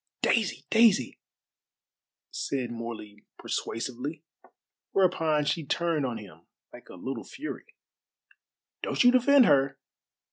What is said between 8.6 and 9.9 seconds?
"Don't you defend her.